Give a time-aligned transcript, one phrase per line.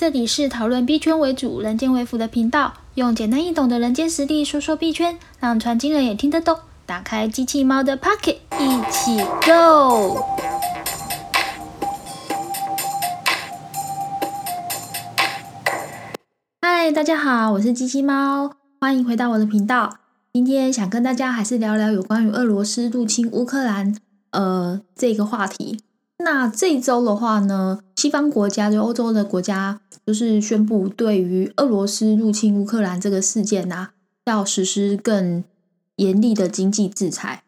[0.00, 6.56] 这里是讨论币圈为主、人间为辅的频道，用简单易懂的人间实力说说币圈，让传经人也听得懂。
[6.86, 10.24] 打开机器猫的 Pocket，一起 Go！
[16.62, 19.98] 嗨，大家好，我是机器猫，欢迎回到我的频道。
[20.32, 23.94] 今天想跟大家还是聊聊有关于俄罗斯入侵乌克兰
[24.30, 25.82] 呃这个话题。
[26.22, 29.80] 那这周的话呢，西方国家就欧洲的国家，
[30.10, 33.92] 就是宣布对于俄罗斯入侵乌克兰这个事件啊，
[34.24, 35.44] 要实施更
[35.94, 37.44] 严厉的经济制裁。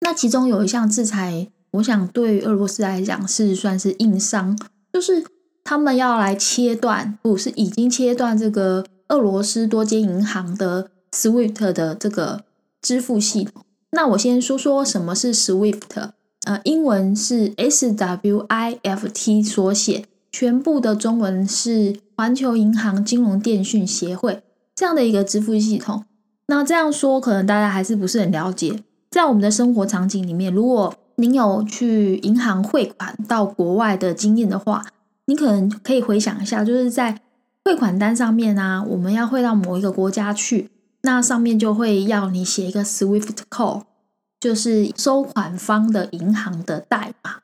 [0.00, 4.58] 那其中有一项制裁，我想对俄罗斯来讲是算是硬伤，
[4.90, 5.22] 就是
[5.64, 12.44] 他们要来切断，不是已经切断这个俄罗斯多间银行的 SWIFT 的这个
[12.80, 13.62] 支付系统。
[13.90, 16.12] 那我先说说什么是 SWIFT。
[16.46, 20.06] 呃，英文是 SWIFT 缩写，
[20.38, 24.42] 全部的中文是环球银行金融电讯协会
[24.74, 26.04] 这样的一个支付系统。
[26.48, 28.82] 那这样说，可能大家还是不是很了解。
[29.10, 34.84] 在我们的生活场景里面，如果您有去银行汇款到国外的经验的话，
[35.24, 37.18] 你可能可以回想一下，就是在
[37.64, 40.68] 汇款单上面啊，我们要汇到某一个国家去，
[41.04, 43.84] 那上面就会要你写一个 SWIFT code。
[44.38, 47.36] 就是收款方的银行的代码。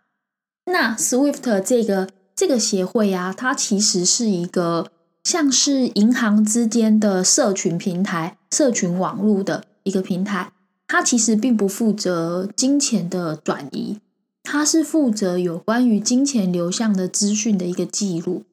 [0.66, 4.90] 那 SWIFT 这个这个协会啊，它其实是一个
[5.24, 10.52] 像是银行之间的社群平台、社群网络的一个平台。
[10.86, 13.98] 它其实并不负责金钱的转移，
[14.42, 18.44] 它是负责有关于金钱流向的资讯的一个记录。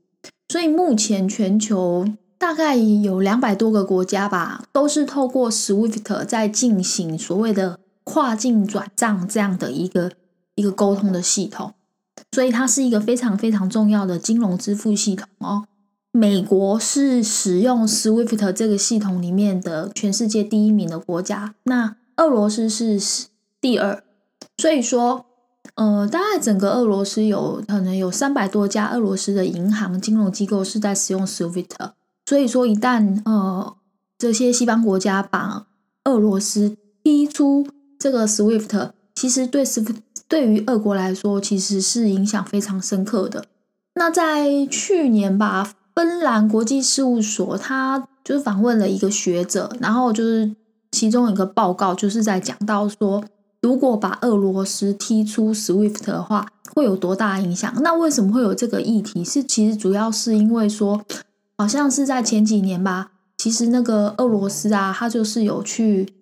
[0.48, 2.08] 所以目前全球
[2.38, 7.80] 大概有两百多个国家吧，都是透过 SWIFT 在进行所谓的。
[8.06, 10.14] 跨境转账这样的一个
[10.56, 11.76] 一个沟通的系统，
[12.32, 15.66] 所以它是一个非常非常重要的金融支付系统哦。
[16.12, 23.28] 美国是使用 SWIFT 这个系统里面的全世界第一名的国家，那俄罗斯是
[23.62, 24.04] 第二。
[24.58, 25.26] 所以说，
[25.76, 31.92] 呃，大概整个俄罗斯有可能有三百多家俄罗斯的银行金融机构是在使用 SWIFT。
[32.26, 33.76] 所以说，一旦呃
[34.18, 35.68] 这些西方国家把
[36.06, 37.68] 俄罗斯踢出
[38.00, 39.98] 这个 SWIFT 其实对 SWIFT
[40.30, 43.44] 对于俄国来说，其实是影响非常深刻的。
[43.96, 50.56] 那在去年吧，芬兰国际事务所他就是访问了一个学者，然后就是
[50.92, 53.24] 其中一个报告就是在讲到说，
[53.62, 57.74] 如果把俄罗斯踢出 SWIFT 的话，会有多大影响？
[57.82, 59.26] 那为什么会有这个议题？
[59.26, 61.04] 是其实主要是因为说，
[61.58, 66.14] 好像是在前几年吧，其实那个俄罗斯啊，他就是有去，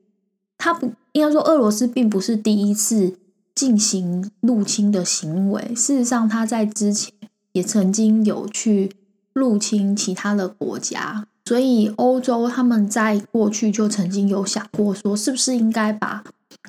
[0.58, 0.94] 他不。
[1.14, 3.16] 应该说，俄罗斯并不是第一次
[3.58, 5.74] 进行入侵的行为。
[5.76, 7.12] 事实上，他在之前
[7.54, 8.92] 也曾经有去
[9.34, 11.26] 入侵其他的国家。
[11.46, 16.24] 所以，欧洲他们在过去就曾经有想过，说是不是应该把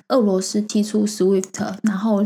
[0.09, 2.25] 俄罗斯踢出 SWIFT，然后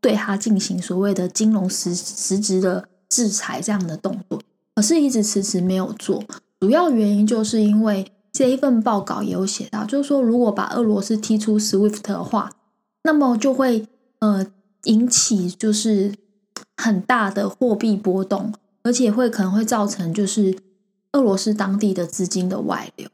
[0.00, 4.40] 对他进行所谓的金融实实质的制裁这样的动作。
[4.76, 6.22] 可是，一直迟迟没有做。
[6.60, 8.06] 主要原因就是因为。
[8.36, 12.50] 这一份报告也有写到，就是说，如果把俄罗斯踢出 SWIFT 的话，
[13.04, 13.86] 那么就会
[14.32, 14.46] 呃
[14.84, 16.14] 引起就是
[16.76, 18.52] 很大的货币波动，
[18.82, 20.56] 而且会可能会造成就是
[21.12, 23.08] 俄罗斯当地的资金的外流。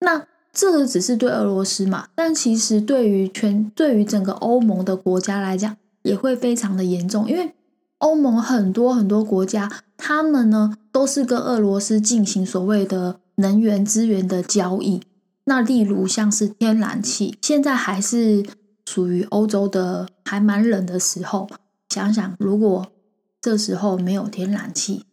[0.00, 7.54] 那这个只是对俄罗斯嘛，但其实对于全对于整个欧盟的国家来讲，也会非常的严重，因为
[7.98, 13.20] 欧盟很多很多国家，他们呢都是跟俄罗斯进行所谓的。
[13.38, 15.02] 能源资源的交易，
[15.44, 18.42] 那例如像是天然气，现在还是
[18.86, 21.48] 属于欧洲的还蛮冷的时候。
[21.90, 22.92] 想想，如果
[23.40, 25.04] 这时候没有天然气，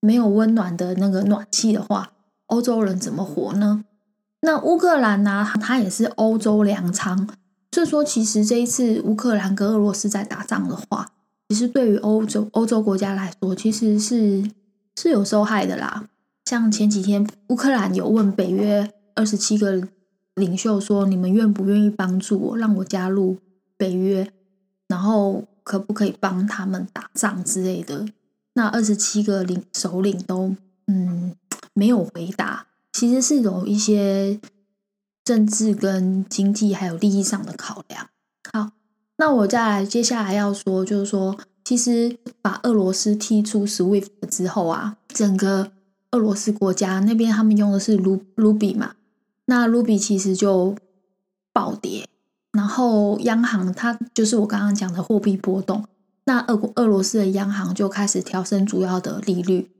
[0.00, 2.12] 没有温暖的那个暖气的话，
[2.46, 3.84] 欧洲人怎么活呢？
[4.42, 5.46] 那乌克兰呢？
[5.60, 7.28] 它也是欧洲粮仓，
[7.72, 11.08] 所以说其实这一次乌克兰跟俄罗斯在打仗的话，
[11.48, 14.50] 其实对于欧洲欧洲国家来说，其实是
[14.96, 16.08] 是有受害的啦。
[16.44, 19.88] 像前几天，乌克兰有问北约二十七个
[20.40, 23.36] 领袖说：“你们愿不愿意帮助我，让我加入
[23.76, 24.32] 北约？
[24.88, 28.06] 然后可不可以帮他们打仗之类的？”
[28.54, 30.56] 那二十七个领首领都
[30.88, 31.36] 嗯
[31.74, 34.40] 没有回答，其实是有一些
[35.22, 38.08] 政治跟经济还有利益上的考量。
[38.52, 38.72] 好，
[39.18, 45.70] 那我再来接下来要说，就是说，其实把俄罗斯踢出 SWIFT 之后啊，整个。
[46.12, 48.96] 俄罗斯国家那边他们用的是卢卢比嘛，
[49.46, 50.76] 那卢比其实就
[51.52, 52.08] 暴跌，
[52.52, 55.84] 然后央行它就是我刚刚讲的货币波动，
[56.24, 59.70] 那俄俄罗斯的央行就开始调升主要的利率，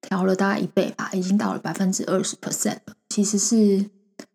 [0.00, 3.90] 调了大概一倍吧，已经到了百分之二十 percent 了，其实是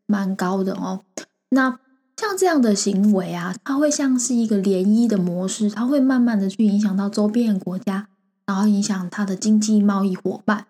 [0.05, 1.01] 蛮高的哦。
[1.49, 1.79] 那
[2.15, 8.07] 像这样的行为啊，它会像是一个涟漪的模式，它会慢慢的去影响到周边的国家，
[8.45, 10.67] 然后影响它的经济贸易伙伴，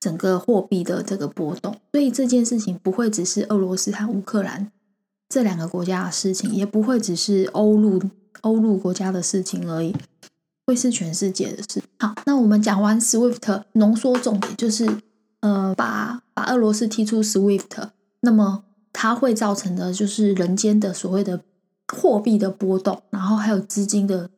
[0.00, 1.76] 整个货币的这个波动。
[1.92, 4.72] 所以这件事情不会只是俄罗斯和乌克兰
[5.28, 8.00] 这两个国家的事情，也不会只是欧陆
[8.40, 9.94] 欧陆国家的事情而已。
[10.66, 11.82] 会是全世界的事。
[11.98, 14.88] 好，那我们讲完 SWIFT，浓缩重点就是，
[15.40, 17.88] 呃，把把俄罗斯踢出 SWIFT，
[18.20, 18.62] 那么
[18.92, 21.40] 它会造成的就是人间的所谓的
[21.92, 24.30] 货币的波动，然后还有资金的，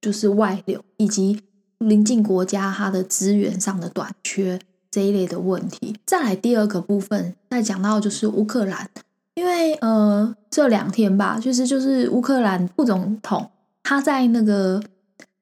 [0.00, 1.42] 就是外流，以及
[1.76, 4.58] 邻近国家它的资源上的短缺
[4.96, 5.94] 这一类的问题。
[6.06, 8.88] 再来第二个部分，再讲到就是乌克兰，
[9.34, 13.50] 因为呃这两天吧，就是就是乌克兰副总统
[13.82, 14.82] 他在那个。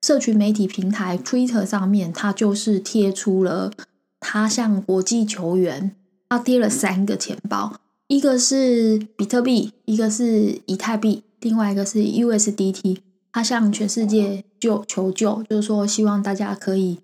[0.03, 3.71] 社群媒体平台 Twitter 上面，他就是贴出了
[4.21, 5.97] 他向国际球员，
[6.29, 7.77] 他贴了三个钱包，
[8.09, 12.99] 一个是比特币，一个是以太币，另外一个是 USDT。
[13.33, 16.99] 他向全世界就求救，就是说希望大家可以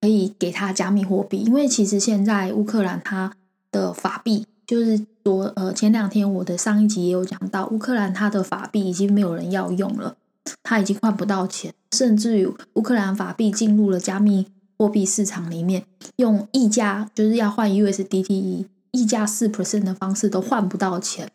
[0.00, 3.32] 可以给他加密货币，因为其实现在乌克兰它
[3.70, 10.16] 的法币，就是昨呃前两天我的上一集也有讲到，乌克兰它的法币已经没有人要用了。
[10.62, 14.46] 他已经换不到钱，甚至于乌克兰法币进入了加密
[14.78, 15.84] 货币市场里面，
[16.16, 21.30] 用溢价就是要换 USDT，溢价四 percent 的方式都换不到钱。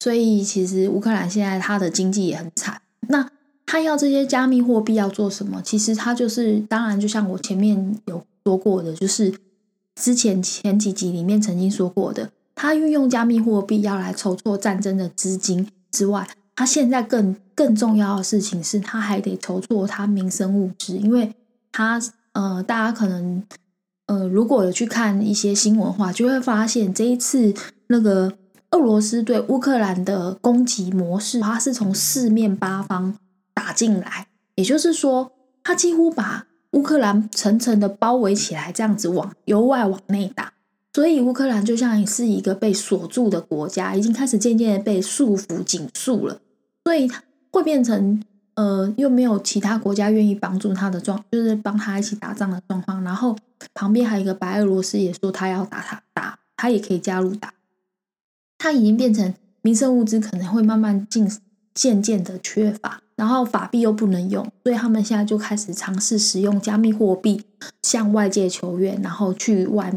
[0.00, 2.82] 所以其实乌克兰现在它的经济也很惨。
[3.08, 3.30] 那
[3.66, 5.60] 他要这些加密货币要做什么？
[5.62, 9.34] 其实他就是，当然就像我前面有说过的，就是
[9.96, 16.28] 之前前几集里面曾经说过的，他运用加密货币要来筹措战争的资金之外。
[16.54, 21.34] 他现在更更重要的事情是，他还得筹措他民生物资，因为
[21.70, 22.00] 他
[22.32, 23.42] 呃，大家可能
[24.06, 27.52] 呃，如果有去看一些新闻话，就会发现这一次
[27.88, 28.32] 那个
[28.70, 33.14] 俄罗斯对乌克兰的攻击模式，它是从四面八方
[33.56, 34.26] 打进来，
[34.56, 35.32] 也就是说，
[35.64, 40.52] 他几乎把乌克兰层层的包围起来，这样子往由外往内打。
[40.92, 46.40] 所以乌克兰就像是一个被锁住的国家，已经开始渐渐的被束缚紧束了。
[46.84, 47.10] 所以
[47.50, 48.22] 会变成
[48.54, 53.02] 呃，又没有其他国家愿意帮助他的状，就是帮他一起打仗的状况。
[53.02, 53.34] 然后
[53.72, 57.54] 旁边还有一个白俄罗斯也说他要打他打，他也可以加入打。
[58.58, 61.30] 他已经变成民生物资可能会慢慢进
[61.74, 67.42] 渐渐的缺乏，然后法币又不能用，所以他们现在就开始尝试使用加密货币
[67.82, 69.92] 向外界求援，然后去外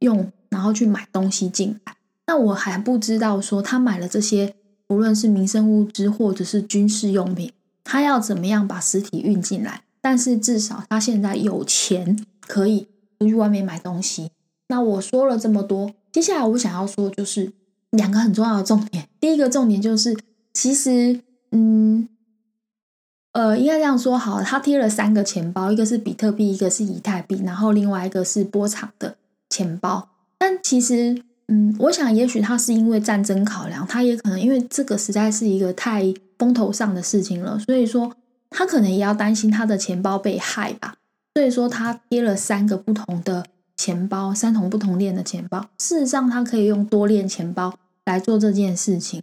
[0.00, 1.94] 用，然后去买东西进来。
[2.26, 4.54] 那我还不知道说他买了这些。
[4.88, 7.50] 无论是民生物资或者是军事用品，
[7.82, 9.82] 他要怎么样把实体运进来？
[10.00, 12.86] 但是至少他现在有钱可以
[13.18, 14.30] 出去外面买东西。
[14.68, 17.52] 那我说了这么多，接下来我想要说就是
[17.90, 19.08] 两个很重要的重点。
[19.18, 20.16] 第一个重点就是，
[20.54, 21.20] 其实，
[21.50, 22.08] 嗯，
[23.36, 29.16] 呃，应该这样说好，他贴了三个钱包，一个是比特币，一个是以太币，然后另外一个是波场的
[29.50, 30.08] 钱包。
[30.38, 31.22] 但其实。
[31.48, 38.12] 嗯，我想也许他是因为战争考量，他也可能因为这个实在是一个太风头上的事情了，所以说
[38.50, 40.94] 他可能也要担心他的钱包被害吧。
[41.36, 43.46] 所以说他贴了三个不同的
[43.76, 45.64] 钱包，三同不同链的钱包。
[45.78, 49.22] 事实上，他可以用多链钱包来做这件事情，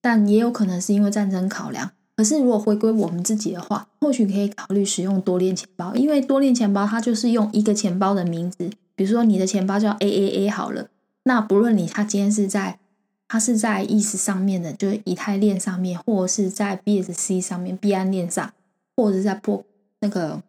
[0.00, 1.90] 但也有可能是因为战争考量。
[2.16, 10.88] 可是如果回归我们自己的话，或许可以考虑使用多链钱包，因为多链钱包它就是用一个钱包的名字，比如说你的钱包叫 A A A 好了。
[11.24, 12.78] 那不论你它今天是在，
[13.26, 18.52] 它是在意识上面的，就是以太链上面，或是在 BSC 上面、币安链上，
[18.94, 19.64] 或者是在破
[20.00, 20.42] 那个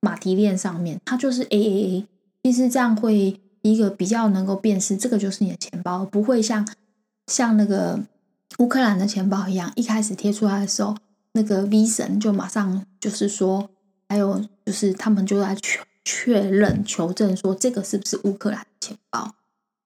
[0.00, 2.04] 马蹄链上面，它就是 AAA。
[2.42, 6.68] 其实这样会一个比较能够辨识，这个就是你的钱包，不会像
[7.26, 8.00] 像那个
[8.58, 10.96] 乌克兰的钱包一样，一开始贴出来的时候，
[11.36, 13.68] 那个 V 神就马上就是说，
[14.08, 19.34] 还有就是他们就在确确认求证说，这个是不是乌克兰的钱包。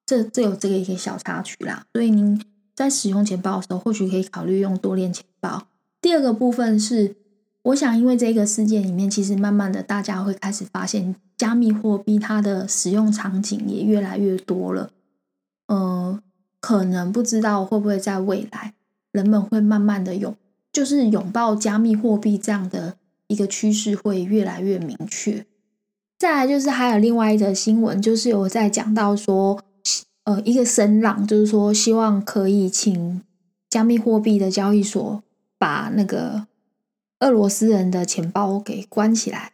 [0.07, 2.41] 这这有这个一个小插曲啦，所以您
[2.75, 5.67] 在使用钱包的时候，或许可以考虑用多链钱包。
[6.01, 7.17] 第二个部分是，
[7.63, 14.91] 我想因为这个事件里面，其实慢慢的大家会开始发现，加密货币它的使用场景也越来越多了。
[15.67, 16.21] 呃，
[16.61, 18.75] 可能不知道会不会在未来，
[19.13, 20.35] 人们会慢慢的拥，
[20.73, 22.97] 就是拥抱加密货币这样的
[23.27, 25.47] 一个趋势会越来越明确。
[26.19, 29.63] 再来就是还有另外一则新闻，就是有在讲到说。
[30.25, 33.23] 呃，一个声浪就是说，希望可以请
[33.71, 35.23] 加密货币的交易所
[35.59, 36.47] 把那个
[37.21, 39.53] 俄罗斯人的钱包给关起来。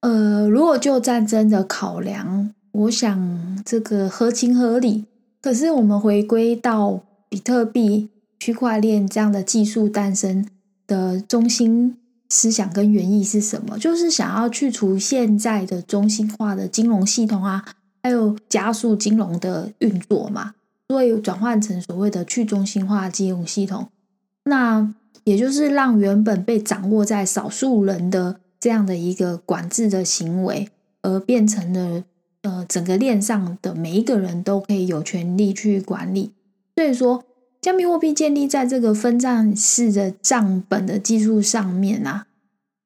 [0.00, 5.06] 呃，如果就战争的考量，我想这个合情合理。
[5.42, 8.08] 可是我们回归到比特币、
[8.42, 10.44] 区块链这样的技术诞生
[10.88, 11.96] 的中心
[12.28, 13.78] 思想跟原意是什么？
[13.78, 17.64] 就是想要去除现在的中心化的金融系统啊，
[18.02, 20.54] 还有加速金融的运作嘛，
[20.88, 23.86] 所以转换成所谓的去中心化金融系统。
[24.42, 30.68] 那也就是让原本被掌握在少数人的这样的一个管制的行为，
[31.02, 32.02] 而变成了
[32.42, 36.32] 呃整个链上的每一个人都可以有权利去管理。
[36.74, 37.22] 所以说，
[37.62, 42.26] 加密货币建立在这个分账式的账本的技术上面啊，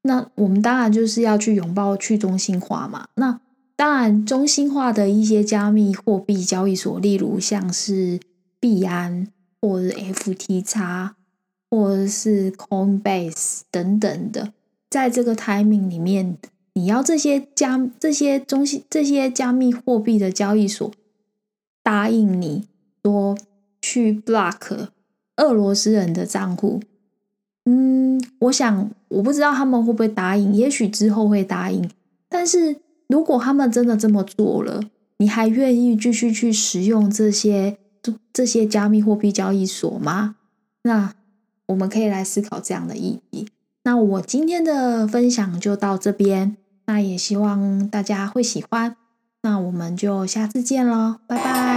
[0.03, 3.09] 那我们当然就是要去拥抱去中心化嘛。
[3.17, 3.41] 那
[3.75, 8.21] 当然，中心化的一些加密货币交易所，例如像是
[8.61, 9.27] 币安
[9.61, 11.11] 或者 FTX。
[11.69, 14.53] 或者是 Coinbase 等等的，
[14.89, 16.39] 在这个 timing 里面，
[16.75, 20.91] 你要这些加这些中心这些加密货币的交易所
[21.83, 22.69] 答应你
[23.03, 23.37] 说
[23.97, 24.89] 去 block
[25.37, 26.81] 俄罗斯人的账户，
[27.65, 31.91] 嗯，我想我不知道他们会不会答应，也许之后会答应。
[32.29, 32.77] 但是
[33.09, 34.83] 如果他们真的这么做了，
[35.19, 37.79] 你还愿意继续去使用这些
[38.33, 40.37] 这些加密货币交易所吗？
[40.83, 41.15] 那？
[41.69, 43.49] 我们可以来思考这样的意义。
[43.83, 48.95] 那我今天的分享就到这边，那也希望大家会喜欢。
[49.43, 51.76] 那我们就下次见喽，拜拜。